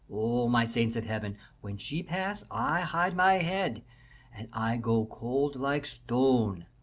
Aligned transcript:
Oh, 0.11 0.49
my 0.49 0.65
saints 0.65 0.95
of 0.95 1.05
Heaven, 1.05 1.37
when 1.59 1.77
she 1.77 2.01
pass 2.01 2.43
I 2.49 2.79
hide 2.81 3.15
my 3.15 3.33
head, 3.35 3.83
and 4.35 4.47
I 4.51 4.77
go 4.77 5.05
cold 5.05 5.55
like 5.57 5.85
stone. 5.85 6.65